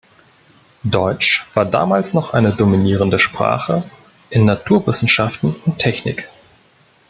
[0.83, 3.83] Deutsch war damals noch eine dominierende Sprache
[4.31, 6.27] in Naturwissenschaften und Technik.